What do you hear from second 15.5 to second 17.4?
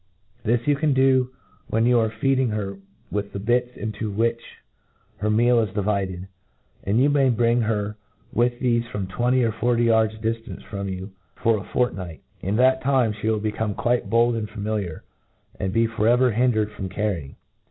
and be forever hindered from carrying.